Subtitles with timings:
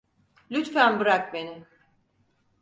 [0.51, 1.65] Lütfen bırak beni!